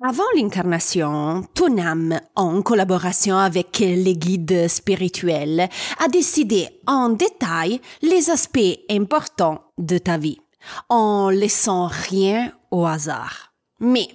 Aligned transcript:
Avant 0.00 0.22
l'incarnation, 0.36 1.44
ton 1.54 1.76
âme, 1.76 2.20
en 2.36 2.62
collaboration 2.62 3.36
avec 3.36 3.80
les 3.80 4.16
guides 4.16 4.68
spirituels, 4.68 5.68
a 5.98 6.06
décidé 6.06 6.68
en 6.86 7.08
détail 7.08 7.80
les 8.02 8.30
aspects 8.30 8.78
importants 8.88 9.60
de 9.76 9.98
ta 9.98 10.16
vie, 10.16 10.38
en 10.88 11.30
laissant 11.30 11.88
rien 11.88 12.52
au 12.70 12.86
hasard. 12.86 13.52
Mais, 13.80 14.06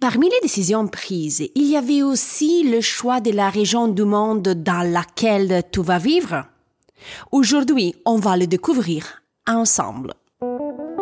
parmi 0.00 0.28
les 0.28 0.40
décisions 0.42 0.88
prises, 0.88 1.48
il 1.54 1.66
y 1.66 1.76
avait 1.76 2.02
aussi 2.02 2.68
le 2.68 2.80
choix 2.80 3.20
de 3.20 3.30
la 3.30 3.48
région 3.48 3.86
du 3.86 4.02
monde 4.02 4.48
dans 4.48 4.90
laquelle 4.90 5.62
tu 5.70 5.82
vas 5.82 5.98
vivre. 5.98 6.46
Aujourd'hui, 7.30 7.94
on 8.06 8.16
va 8.16 8.36
le 8.36 8.48
découvrir 8.48 9.22
ensemble. 9.46 10.14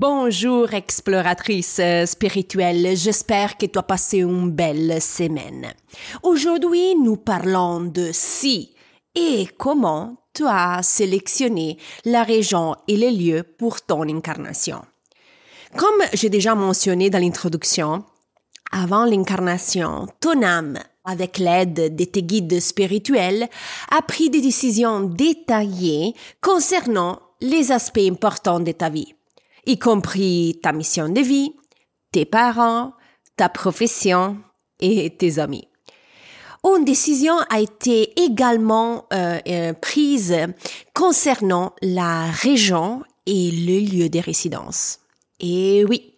Bonjour 0.00 0.74
exploratrice 0.74 1.80
spirituelle, 2.06 2.96
j'espère 2.96 3.58
que 3.58 3.66
tu 3.66 3.80
as 3.80 3.82
passé 3.82 4.18
une 4.18 4.52
belle 4.52 5.02
semaine. 5.02 5.72
Aujourd'hui, 6.22 6.94
nous 6.94 7.16
parlons 7.16 7.80
de 7.80 8.10
si 8.12 8.76
et 9.16 9.48
comment 9.58 10.14
tu 10.32 10.44
as 10.46 10.84
sélectionné 10.84 11.78
la 12.04 12.22
région 12.22 12.76
et 12.86 12.96
les 12.96 13.10
lieux 13.10 13.42
pour 13.42 13.80
ton 13.84 14.02
incarnation. 14.02 14.82
Comme 15.76 16.04
j'ai 16.12 16.30
déjà 16.30 16.54
mentionné 16.54 17.10
dans 17.10 17.18
l'introduction, 17.18 18.04
avant 18.70 19.04
l'incarnation, 19.04 20.06
ton 20.20 20.44
âme, 20.44 20.78
avec 21.04 21.38
l'aide 21.38 21.96
de 21.96 22.04
tes 22.04 22.22
guides 22.22 22.60
spirituels, 22.60 23.48
a 23.90 24.00
pris 24.02 24.30
des 24.30 24.42
décisions 24.42 25.00
détaillées 25.00 26.14
concernant 26.40 27.18
les 27.40 27.72
aspects 27.72 27.98
importants 27.98 28.60
de 28.60 28.70
ta 28.70 28.90
vie 28.90 29.12
y 29.68 29.78
compris 29.78 30.58
ta 30.62 30.72
mission 30.72 31.08
de 31.08 31.20
vie, 31.20 31.54
tes 32.10 32.24
parents, 32.24 32.94
ta 33.36 33.48
profession 33.48 34.38
et 34.80 35.10
tes 35.16 35.38
amis. 35.38 35.68
Une 36.64 36.84
décision 36.84 37.34
a 37.50 37.60
été 37.60 38.20
également 38.20 39.04
euh, 39.12 39.38
euh, 39.46 39.72
prise 39.74 40.34
concernant 40.94 41.74
la 41.82 42.30
région 42.30 43.02
et 43.26 43.50
le 43.50 43.78
lieu 43.78 44.08
de 44.08 44.18
résidence. 44.18 44.98
Et 45.38 45.84
oui, 45.88 46.14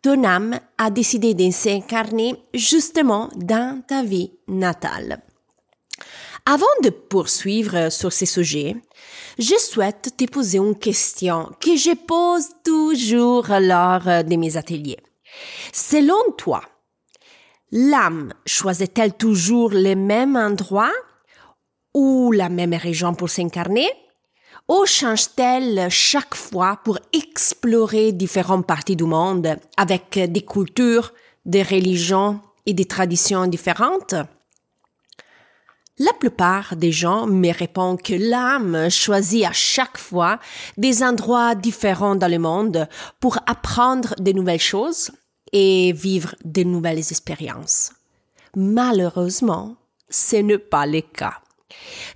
ton 0.00 0.24
âme 0.24 0.58
a 0.78 0.90
décidé 0.90 1.34
de 1.34 1.50
s'incarner 1.50 2.36
justement 2.54 3.28
dans 3.36 3.82
ta 3.86 4.02
vie 4.02 4.30
natale. 4.48 5.20
Avant 6.44 6.66
de 6.82 6.90
poursuivre 6.90 7.88
sur 7.90 8.12
ces 8.12 8.26
sujets, 8.26 8.74
je 9.38 9.56
souhaite 9.58 10.14
te 10.16 10.24
poser 10.24 10.58
une 10.58 10.76
question 10.76 11.48
que 11.60 11.76
je 11.76 11.94
pose 11.94 12.48
toujours 12.64 13.46
lors 13.48 14.24
de 14.24 14.36
mes 14.36 14.56
ateliers. 14.56 14.98
Selon 15.72 16.32
toi, 16.36 16.62
l'âme 17.70 18.34
choisit-elle 18.44 19.14
toujours 19.14 19.70
le 19.70 19.94
même 19.94 20.34
endroit 20.34 20.90
ou 21.94 22.32
la 22.32 22.48
même 22.48 22.74
région 22.74 23.14
pour 23.14 23.30
s'incarner? 23.30 23.88
Ou 24.68 24.84
change-t-elle 24.84 25.88
chaque 25.90 26.34
fois 26.34 26.80
pour 26.84 26.98
explorer 27.12 28.10
différentes 28.10 28.66
parties 28.66 28.96
du 28.96 29.04
monde 29.04 29.56
avec 29.76 30.18
des 30.18 30.44
cultures, 30.44 31.12
des 31.44 31.62
religions 31.62 32.40
et 32.66 32.74
des 32.74 32.86
traditions 32.86 33.46
différentes? 33.46 34.16
La 36.04 36.12
plupart 36.14 36.74
des 36.74 36.90
gens 36.90 37.28
me 37.28 37.52
répondent 37.56 38.02
que 38.02 38.14
l'âme 38.14 38.90
choisit 38.90 39.44
à 39.44 39.52
chaque 39.52 39.98
fois 39.98 40.40
des 40.76 41.04
endroits 41.04 41.54
différents 41.54 42.16
dans 42.16 42.26
le 42.26 42.40
monde 42.40 42.88
pour 43.20 43.38
apprendre 43.46 44.16
de 44.18 44.32
nouvelles 44.32 44.58
choses 44.58 45.12
et 45.52 45.92
vivre 45.92 46.34
de 46.44 46.64
nouvelles 46.64 46.98
expériences. 46.98 47.92
Malheureusement, 48.56 49.76
ce 50.10 50.34
n'est 50.34 50.58
pas 50.58 50.86
le 50.86 51.02
cas. 51.02 51.38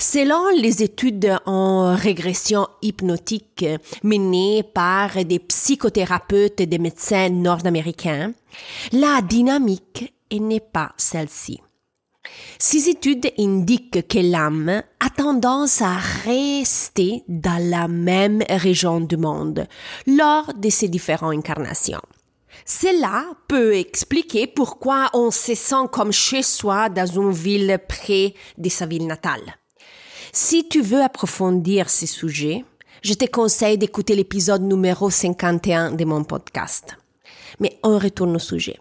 Selon 0.00 0.48
les 0.60 0.82
études 0.82 1.38
en 1.46 1.94
régression 1.94 2.66
hypnotique 2.82 3.64
menées 4.02 4.64
par 4.64 5.24
des 5.24 5.38
psychothérapeutes 5.38 6.60
et 6.60 6.66
des 6.66 6.80
médecins 6.80 7.28
nord-américains, 7.28 8.32
la 8.90 9.22
dynamique 9.22 10.12
n'est 10.32 10.58
pas 10.58 10.92
celle-ci. 10.96 11.60
Ces 12.58 12.88
études 12.88 13.30
indiquent 13.38 14.06
que 14.08 14.18
l'âme 14.18 14.82
a 15.00 15.10
tendance 15.10 15.82
à 15.82 15.96
rester 16.24 17.22
dans 17.28 17.62
la 17.70 17.88
même 17.88 18.42
région 18.48 19.00
du 19.00 19.16
monde 19.16 19.66
lors 20.06 20.54
de 20.54 20.70
ses 20.70 20.88
différentes 20.88 21.34
incarnations. 21.34 22.02
Cela 22.64 23.24
peut 23.48 23.74
expliquer 23.74 24.46
pourquoi 24.46 25.10
on 25.12 25.30
se 25.30 25.54
sent 25.54 25.88
comme 25.92 26.12
chez 26.12 26.42
soi 26.42 26.88
dans 26.88 27.06
une 27.06 27.32
ville 27.32 27.78
près 27.86 28.34
de 28.56 28.68
sa 28.68 28.86
ville 28.86 29.06
natale. 29.06 29.56
Si 30.32 30.68
tu 30.68 30.80
veux 30.80 31.02
approfondir 31.02 31.88
ces 31.90 32.06
sujets, 32.06 32.64
je 33.02 33.14
te 33.14 33.26
conseille 33.26 33.78
d'écouter 33.78 34.16
l'épisode 34.16 34.62
numéro 34.62 35.10
51 35.10 35.92
de 35.92 36.04
mon 36.04 36.24
podcast. 36.24 36.96
Mais 37.60 37.78
on 37.82 37.98
retourne 37.98 38.36
au 38.36 38.40
sujet. 38.40 38.78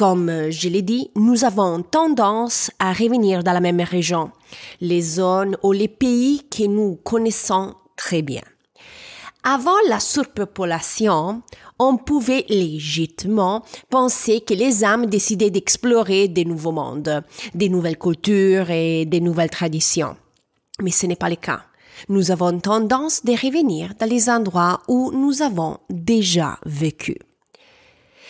Comme 0.00 0.30
euh, 0.30 0.50
je 0.50 0.70
l'ai 0.70 0.80
dit, 0.80 1.10
nous 1.14 1.44
avons 1.44 1.82
tendance 1.82 2.70
à 2.78 2.94
revenir 2.94 3.44
dans 3.44 3.52
la 3.52 3.60
même 3.60 3.82
région, 3.82 4.30
les 4.80 5.02
zones 5.02 5.58
ou 5.62 5.72
les 5.72 5.88
pays 5.88 6.40
que 6.48 6.64
nous 6.66 6.96
connaissons 7.04 7.74
très 7.96 8.22
bien. 8.22 8.40
Avant 9.42 9.76
la 9.90 10.00
surpopulation, 10.00 11.42
on 11.78 11.98
pouvait 11.98 12.46
légitimement 12.48 13.62
penser 13.90 14.40
que 14.40 14.54
les 14.54 14.84
âmes 14.84 15.04
décidaient 15.04 15.50
d'explorer 15.50 16.28
des 16.28 16.46
nouveaux 16.46 16.72
mondes, 16.72 17.22
des 17.52 17.68
nouvelles 17.68 17.98
cultures 17.98 18.70
et 18.70 19.04
des 19.04 19.20
nouvelles 19.20 19.50
traditions. 19.50 20.16
Mais 20.80 20.92
ce 20.92 21.04
n'est 21.04 21.14
pas 21.14 21.28
le 21.28 21.36
cas. 21.36 21.64
Nous 22.08 22.30
avons 22.30 22.58
tendance 22.58 23.22
de 23.22 23.32
revenir 23.32 23.92
dans 24.00 24.08
les 24.08 24.30
endroits 24.30 24.80
où 24.88 25.12
nous 25.12 25.42
avons 25.42 25.76
déjà 25.90 26.58
vécu. 26.64 27.18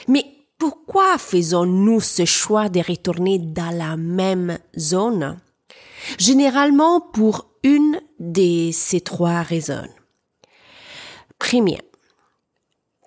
Mais 0.08 0.24
pourquoi 0.60 1.16
faisons-nous 1.16 2.00
ce 2.00 2.26
choix 2.26 2.68
de 2.68 2.80
retourner 2.80 3.38
dans 3.38 3.76
la 3.76 3.96
même 3.96 4.58
zone? 4.78 5.40
Généralement 6.18 7.00
pour 7.00 7.46
une 7.62 8.00
de 8.18 8.70
ces 8.70 9.00
trois 9.00 9.42
raisons. 9.42 9.88
Première, 11.38 11.80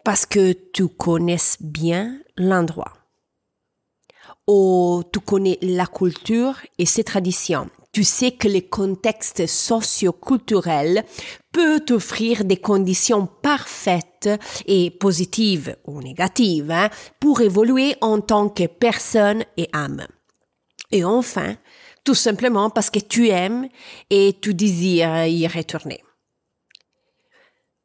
parce 0.04 0.26
que 0.26 0.54
tu 0.74 0.88
connais 0.88 1.38
bien 1.62 2.20
l'endroit. 2.38 2.94
Ou 4.48 5.04
tu 5.14 5.20
connais 5.20 5.60
la 5.62 5.86
culture 5.86 6.56
et 6.80 6.88
ses 6.88 7.04
traditions 7.04 7.70
tu 7.94 8.04
sais 8.04 8.32
que 8.32 8.48
le 8.48 8.62
contexte 8.62 9.46
socio-culturel 9.46 11.06
peut 11.52 11.80
t'offrir 11.80 12.44
des 12.44 12.58
conditions 12.58 13.28
parfaites 13.28 14.13
et 14.66 14.92
positives 14.92 15.76
ou 15.86 16.02
négatives 16.02 16.72
hein, 16.72 16.90
pour 17.20 17.42
évoluer 17.42 17.96
en 18.02 18.22
tant 18.22 18.50
que 18.50 18.68
personne 18.68 19.44
et 19.58 19.70
âme. 19.74 20.06
Et 20.92 21.04
enfin, 21.04 21.56
tout 22.04 22.16
simplement 22.16 22.70
parce 22.70 22.90
que 22.90 23.00
tu 23.00 23.30
aimes 23.30 23.68
et 24.10 24.38
tu 24.42 24.54
désires 24.54 25.26
y 25.26 25.48
retourner. 25.48 26.02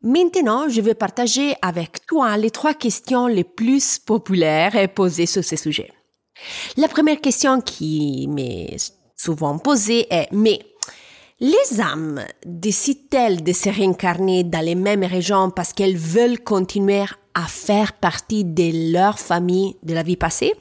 Maintenant, 0.03 0.69
je 0.69 0.81
vais 0.81 0.95
partager 0.95 1.57
avec 1.61 2.07
toi 2.07 2.37
les 2.37 2.51
trois 2.51 2.75
questions 2.75 3.27
les 3.27 3.45
plus 3.45 3.99
populaires 3.99 4.89
posées 4.95 5.27
sur 5.27 5.45
ce 5.45 5.57
sujet. 5.57 5.91
La 6.77 6.87
première 6.87 7.21
question 7.21 7.61
qui 7.61 8.29
m'est 8.29 8.77
souvent 9.17 9.59
posée 9.59 10.07
est 10.13 10.29
mais 10.31 10.61
les 11.41 11.81
âmes 11.81 12.25
décident-elles 12.45 13.43
de 13.45 13.53
se 13.53 13.69
réincarner 13.69 14.45
dans 14.45 14.65
les 14.65 14.75
mêmes 14.75 15.05
régions 15.05 15.51
parce 15.51 15.73
qu'elles 15.73 15.97
veulent 15.97 16.41
continuer 16.41 17.05
à 17.35 17.47
faire 17.47 17.93
partie 17.93 18.45
de 18.45 18.93
leur 18.93 19.19
famille 19.19 19.77
de 19.83 19.95
la 19.95 20.03
vie 20.03 20.17
passée? 20.17 20.55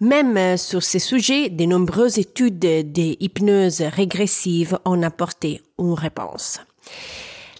Même 0.00 0.56
sur 0.56 0.82
ces 0.82 0.98
sujets, 0.98 1.48
de 1.48 1.64
nombreuses 1.64 2.18
études 2.18 2.58
de 2.58 3.16
hypnose 3.22 3.82
régressive 3.82 4.78
ont 4.84 5.02
apporté 5.02 5.62
une 5.78 5.94
réponse. 5.94 6.58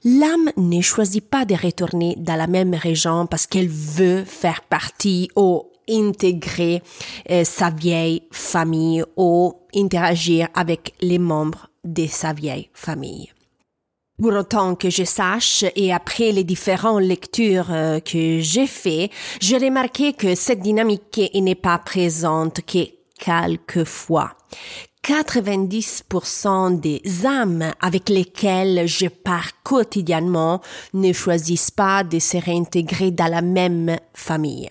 L'âme 0.05 0.51
ne 0.57 0.81
choisit 0.81 1.25
pas 1.25 1.45
de 1.45 1.55
retourner 1.55 2.17
dans 2.19 2.35
la 2.35 2.49
même 2.49 2.75
région 2.75 3.27
parce 3.27 3.47
qu'elle 3.47 3.69
veut 3.69 4.25
faire 4.25 4.63
partie 4.63 5.31
ou 5.37 5.72
intégrer 5.89 6.83
euh, 7.31 7.45
sa 7.45 7.71
vieille 7.71 8.23
famille 8.31 9.05
ou 9.17 9.55
interagir 9.75 10.49
avec 10.55 10.95
les 11.01 11.19
membres 11.19 11.69
de 11.85 12.07
sa 12.07 12.33
vieille 12.33 12.69
famille. 12.73 13.31
Pour 14.21 14.35
autant 14.35 14.77
que 14.77 14.91
je 14.91 15.05
sache, 15.05 15.65
et 15.75 15.93
après 15.93 16.31
les 16.33 16.45
différentes 16.45 17.03
lectures 17.03 17.73
euh, 17.73 17.99
que 17.99 18.39
j'ai 18.41 18.67
fait, 18.67 19.11
j'ai 19.41 19.59
remarqué 19.59 20.13
que 20.13 20.35
cette 20.35 20.61
dynamique 20.61 21.21
n'est 21.35 21.55
pas 21.55 21.79
présente 21.79 22.61
que 22.61 22.87
quelquefois. 23.19 24.33
90% 25.05 26.79
des 26.79 27.03
âmes 27.27 27.73
avec 27.81 28.09
lesquelles 28.09 28.87
je 28.87 29.09
pars 29.09 29.51
quotidiennement 29.65 30.61
ne 30.95 31.13
choisissent 31.13 31.73
pas 31.73 32.05
de 32.05 32.21
se 32.21 32.37
réintégrer 32.37 33.11
dans 33.11 33.27
la 33.27 33.43
même 33.43 33.97
famille. 34.15 34.71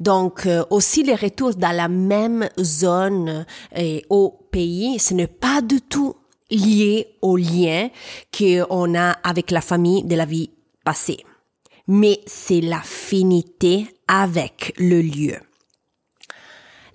Donc 0.00 0.46
euh, 0.46 0.64
aussi 0.70 1.02
les 1.02 1.14
retours 1.14 1.54
dans 1.54 1.76
la 1.76 1.88
même 1.88 2.48
zone 2.58 3.44
et 3.76 4.04
au 4.08 4.48
pays, 4.50 4.98
ce 4.98 5.12
n'est 5.12 5.26
pas 5.26 5.60
du 5.60 5.82
tout 5.82 6.16
lié 6.50 7.16
au 7.22 7.36
lien 7.36 7.90
qu'on 8.36 8.94
a 8.94 9.10
avec 9.22 9.50
la 9.50 9.60
famille 9.60 10.02
de 10.02 10.16
la 10.16 10.24
vie 10.24 10.50
passée. 10.84 11.24
Mais 11.86 12.20
c'est 12.26 12.60
l'affinité 12.60 13.86
avec 14.08 14.74
le 14.78 15.02
lieu. 15.02 15.36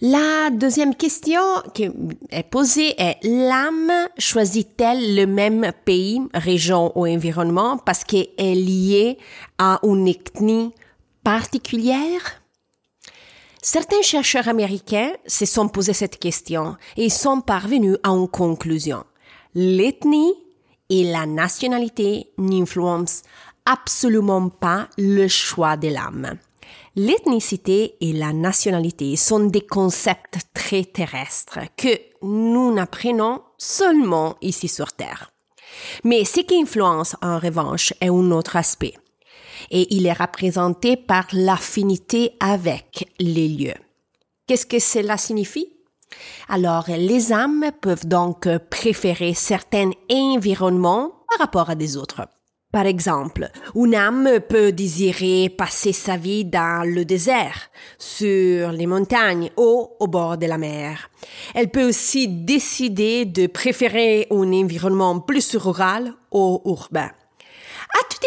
La 0.02 0.50
deuxième 0.52 0.94
question 0.94 1.42
qui 1.74 1.90
est 2.30 2.44
posée 2.44 3.00
est 3.00 3.18
l'âme 3.24 4.10
choisit-elle 4.18 5.16
le 5.16 5.26
même 5.26 5.72
pays, 5.86 6.22
région 6.34 6.92
ou 6.98 7.08
environnement 7.08 7.78
parce 7.78 8.04
qu'elle 8.04 8.28
est 8.38 8.56
liée 8.56 9.18
à 9.58 9.80
une 9.84 10.08
ethnie 10.08 10.74
particulière? 11.24 12.45
Certains 13.68 14.04
chercheurs 14.04 14.48
américains 14.48 15.14
se 15.26 15.48
sont 15.48 15.70
posé 15.70 15.94
cette 15.94 16.20
question 16.20 16.78
et 16.98 17.10
sont 17.10 17.42
parvenus 17.42 17.98
à 18.04 18.10
une 18.10 18.28
conclusion. 18.28 19.04
L'ethnie 19.56 20.36
et 20.92 21.04
la 21.04 21.26
nationalité 21.26 22.28
n'influencent 22.38 23.24
absolument 23.66 24.50
pas 24.50 24.88
le 25.00 25.28
choix 25.28 25.78
de 25.78 25.88
l'âme. 25.88 26.38
L'ethnicité 26.96 27.96
et 28.02 28.14
la 28.14 28.34
nationalité 28.34 29.16
sont 29.16 29.48
des 29.48 29.66
concepts 29.66 30.38
très 30.54 30.84
terrestres 30.84 31.58
que 31.76 32.00
nous 32.22 32.72
n'apprenons 32.72 33.42
seulement 33.58 34.36
ici 34.44 34.68
sur 34.68 34.94
Terre. 34.94 35.32
Mais 36.04 36.24
ce 36.24 36.42
qui 36.42 36.62
influence 36.62 37.16
en 37.24 37.40
revanche 37.40 37.94
est 38.00 38.10
un 38.10 38.30
autre 38.30 38.58
aspect. 38.58 38.94
Et 39.72 39.96
il 39.96 40.06
est 40.06 40.14
représenté 40.14 40.96
par 40.96 41.28
l'affinité 41.34 42.34
avec 42.40 43.10
les 43.20 43.48
lieux. 43.48 43.82
Qu'est-ce 44.48 44.66
que 44.66 44.80
cela 44.80 45.18
signifie? 45.18 45.74
Alors, 46.48 46.86
les 46.88 47.34
âmes 47.34 47.72
peuvent 47.82 48.08
donc 48.08 48.48
préférer 48.70 49.34
certains 49.34 49.92
environnements 50.12 51.12
par 51.30 51.40
rapport 51.40 51.70
à 51.70 51.76
des 51.76 51.98
autres. 51.98 52.22
Par 52.72 52.86
exemple, 52.88 53.50
une 53.74 53.96
âme 53.96 54.42
peut 54.50 54.74
désirer 54.74 55.48
passer 55.48 55.94
sa 55.94 56.18
vie 56.18 56.44
dans 56.44 56.86
le 56.86 57.06
désert, 57.06 57.70
sur 57.98 58.74
les 58.74 58.86
montagnes 58.86 59.50
ou 59.56 59.88
au 59.98 60.08
bord 60.08 60.38
de 60.38 60.46
la 60.46 60.58
mer. 60.58 61.10
Elle 61.54 61.72
peut 61.72 61.88
aussi 61.88 62.28
décider 62.28 63.24
de 63.24 63.48
préférer 63.48 64.28
un 64.30 64.52
environnement 64.52 65.22
plus 65.22 65.56
rural 65.56 66.14
ou 66.34 66.62
urbain. 66.66 67.12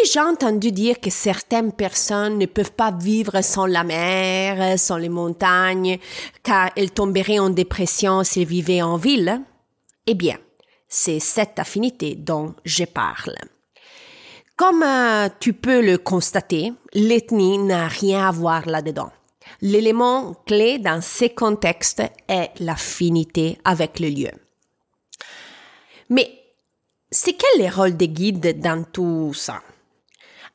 Déjà 0.03 0.27
entendu 0.27 0.71
dire 0.71 1.01
que 1.01 1.11
certaines 1.11 1.73
personnes 1.73 2.39
ne 2.39 2.47
peuvent 2.47 2.73
pas 2.73 2.93
vivre 2.93 3.43
sans 3.43 3.67
la 3.67 3.85
mer, 3.85 4.79
sans 4.79 4.97
les 4.97 5.09
montagnes, 5.09 5.99
car 6.43 6.71
elles 6.77 6.93
tomberaient 6.93 7.39
en 7.39 7.51
dépression 7.51 8.23
s'ils 8.23 8.47
vivaient 8.47 8.83
en 8.83 8.97
ville? 8.97 9.41
Eh 10.07 10.15
bien, 10.15 10.39
c'est 10.89 11.21
cette 11.21 11.59
affinité 11.59 12.15
dont 12.15 12.55
je 12.65 12.85
parle. 12.85 13.35
Comme 14.57 14.83
euh, 14.83 15.29
tu 15.41 15.53
peux 15.53 15.81
le 15.81 15.99
constater, 15.99 16.73
l'ethnie 16.93 17.59
n'a 17.59 17.89
rien 17.89 18.29
à 18.29 18.33
voir 18.33 18.67
là-dedans. 18.67 19.11
L'élément 19.63 20.35
clé 20.47 20.79
dans 20.79 21.01
ces 21.01 21.31
contextes 21.31 22.03
est 22.29 22.51
l'affinité 22.61 23.59
avec 23.65 23.99
le 23.99 24.09
lieu. 24.09 24.31
Mais 26.09 26.31
c'est 27.11 27.35
quel 27.35 27.67
le 27.67 27.75
rôle 27.75 27.97
des 27.97 28.09
guides 28.09 28.61
dans 28.61 28.85
tout 28.85 29.33
ça? 29.35 29.61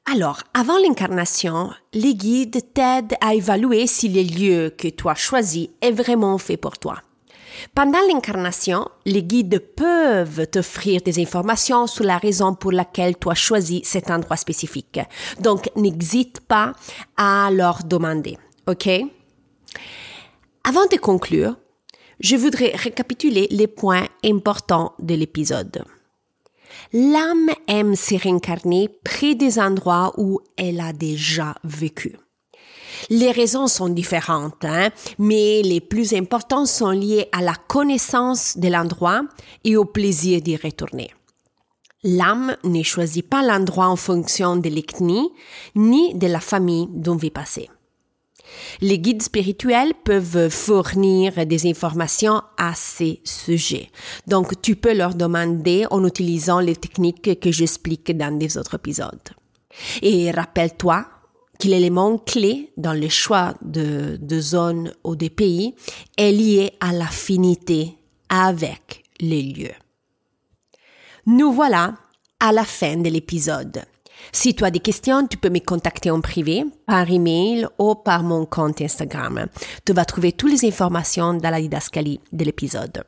Alors, 0.05 0.41
avant 0.53 0.77
l'incarnation, 0.77 1.71
les 1.93 2.13
guides 2.13 2.73
t'aident 2.73 3.15
à 3.21 3.35
évaluer 3.35 3.87
si 3.87 4.09
le 4.09 4.21
lieu 4.21 4.69
que 4.77 4.89
tu 4.89 5.07
as 5.07 5.15
choisi 5.15 5.71
est 5.81 5.91
vraiment 5.91 6.37
fait 6.37 6.57
pour 6.57 6.77
toi. 6.77 6.97
Pendant 7.73 7.99
l'incarnation, 8.07 8.87
les 9.05 9.23
guides 9.23 9.59
peuvent 9.59 10.45
t'offrir 10.47 11.01
des 11.01 11.21
informations 11.21 11.87
sur 11.87 12.03
la 12.03 12.17
raison 12.17 12.53
pour 12.53 12.71
laquelle 12.71 13.17
tu 13.17 13.29
as 13.29 13.35
choisi 13.35 13.81
cet 13.85 14.11
endroit 14.11 14.37
spécifique. 14.37 14.99
Donc, 15.39 15.69
n'hésite 15.75 16.41
pas 16.41 16.73
à 17.15 17.49
leur 17.51 17.83
demander. 17.83 18.37
OK? 18.67 18.89
Avant 20.65 20.85
de 20.85 20.97
conclure, 20.97 21.55
je 22.19 22.35
voudrais 22.35 22.73
récapituler 22.75 23.47
les 23.51 23.67
points 23.67 24.07
importants 24.23 24.93
de 24.99 25.15
l'épisode. 25.15 25.83
L'âme 26.91 27.49
aime 27.67 27.95
se 27.95 28.15
réincarner 28.15 28.89
près 29.03 29.35
des 29.35 29.59
endroits 29.59 30.13
où 30.17 30.39
elle 30.57 30.79
a 30.79 30.93
déjà 30.93 31.55
vécu. 31.63 32.17
Les 33.09 33.31
raisons 33.31 33.67
sont 33.67 33.89
différentes, 33.89 34.63
hein, 34.63 34.89
mais 35.19 35.61
les 35.61 35.81
plus 35.81 36.13
importantes 36.13 36.67
sont 36.67 36.91
liées 36.91 37.27
à 37.31 37.41
la 37.41 37.55
connaissance 37.55 38.57
de 38.57 38.69
l'endroit 38.69 39.23
et 39.63 39.75
au 39.75 39.85
plaisir 39.85 40.41
d'y 40.41 40.55
retourner. 40.55 41.11
L'âme 42.03 42.55
ne 42.63 42.83
choisit 42.83 43.27
pas 43.27 43.43
l'endroit 43.43 43.87
en 43.87 43.95
fonction 43.95 44.57
de 44.57 44.69
l'ethnie 44.69 45.29
ni 45.75 46.13
de 46.15 46.27
la 46.27 46.41
famille 46.41 46.87
dont 46.91 47.15
vit 47.15 47.31
passer. 47.31 47.69
Les 48.81 48.99
guides 48.99 49.21
spirituels 49.21 49.93
peuvent 50.03 50.49
fournir 50.49 51.45
des 51.45 51.67
informations 51.67 52.41
à 52.57 52.73
ces 52.75 53.21
sujets. 53.23 53.89
Donc, 54.27 54.61
tu 54.61 54.75
peux 54.75 54.93
leur 54.93 55.15
demander 55.15 55.85
en 55.91 56.05
utilisant 56.05 56.59
les 56.59 56.75
techniques 56.75 57.39
que 57.39 57.51
j'explique 57.51 58.15
dans 58.15 58.37
des 58.37 58.57
autres 58.57 58.75
épisodes. 58.75 59.29
Et 60.01 60.31
rappelle-toi 60.31 61.05
que 61.59 61.67
l'élément 61.67 62.17
clé 62.17 62.71
dans 62.77 62.93
le 62.93 63.09
choix 63.09 63.53
de, 63.61 64.17
de 64.21 64.39
zones 64.39 64.93
ou 65.03 65.15
des 65.15 65.29
pays 65.29 65.75
est 66.17 66.31
lié 66.31 66.73
à 66.79 66.91
l'affinité 66.91 67.97
avec 68.29 69.03
les 69.19 69.41
lieux. 69.41 69.75
Nous 71.25 71.53
voilà 71.53 71.95
à 72.39 72.51
la 72.51 72.65
fin 72.65 72.97
de 72.97 73.09
l'épisode. 73.09 73.83
Si 74.31 74.55
tu 74.55 74.63
as 74.63 74.71
des 74.71 74.79
questions, 74.79 75.27
tu 75.27 75.37
peux 75.37 75.49
me 75.49 75.59
contacter 75.59 76.09
en 76.11 76.21
privé, 76.21 76.65
par 76.85 77.09
email 77.09 77.67
ou 77.77 77.95
par 77.95 78.23
mon 78.23 78.45
compte 78.45 78.81
Instagram. 78.81 79.47
Tu 79.85 79.93
vas 79.93 80.05
trouver 80.05 80.31
toutes 80.31 80.51
les 80.51 80.67
informations 80.67 81.33
dans 81.33 81.49
la 81.49 81.61
didascalie 81.61 82.19
de 82.31 82.45
l'épisode. 82.45 83.03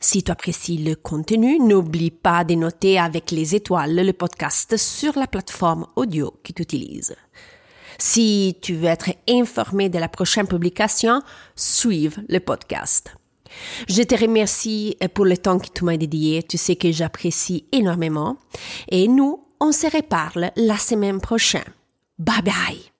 Si 0.00 0.22
tu 0.22 0.30
apprécies 0.30 0.78
le 0.78 0.94
contenu, 0.94 1.58
n'oublie 1.58 2.12
pas 2.12 2.44
de 2.44 2.54
noter 2.54 2.98
avec 2.98 3.32
les 3.32 3.56
étoiles 3.56 3.96
le 3.96 4.12
podcast 4.12 4.76
sur 4.76 5.18
la 5.18 5.26
plateforme 5.26 5.86
audio 5.96 6.34
que 6.44 6.52
tu 6.52 6.62
utilises. 6.62 7.16
Si 7.98 8.56
tu 8.62 8.74
veux 8.74 8.86
être 8.86 9.10
informé 9.28 9.88
de 9.88 9.98
la 9.98 10.08
prochaine 10.08 10.46
publication, 10.46 11.20
suive 11.56 12.22
le 12.28 12.38
podcast. 12.38 13.12
Je 13.88 14.02
te 14.02 14.14
remercie 14.14 14.96
pour 15.14 15.24
le 15.24 15.36
temps 15.36 15.58
que 15.58 15.68
tu 15.74 15.84
m'as 15.84 15.96
dédié. 15.96 16.44
Tu 16.44 16.58
sais 16.58 16.76
que 16.76 16.92
j'apprécie 16.92 17.64
énormément. 17.72 18.36
Et 18.88 19.08
nous, 19.08 19.44
on 19.60 19.72
se 19.72 19.86
reparle 19.86 20.52
la 20.56 20.76
semaine 20.76 21.20
prochaine. 21.20 21.72
Bye 22.18 22.42
bye. 22.42 22.97